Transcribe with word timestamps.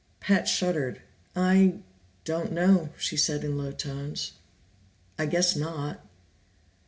Pat 0.19 0.47
shuddered. 0.47 1.03
"I 1.35 1.81
don't 2.25 2.51
know," 2.51 2.89
she 2.97 3.15
said 3.15 3.43
in 3.43 3.55
low 3.55 3.71
tones. 3.71 4.31
"I 5.19 5.27
guess 5.27 5.55
not." 5.55 6.03